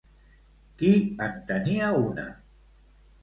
Qui 0.79 0.93
en 1.27 1.37
tenia 1.51 1.91
una? 2.05 2.25